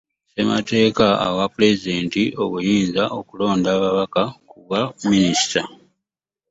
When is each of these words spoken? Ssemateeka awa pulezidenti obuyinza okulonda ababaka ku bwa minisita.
Ssemateeka 0.27 1.05
awa 1.25 1.45
pulezidenti 1.53 2.21
obuyinza 2.43 3.03
okulonda 3.19 3.67
ababaka 3.77 4.21
ku 4.49 4.55
bwa 4.63 4.81
minisita. 5.09 5.61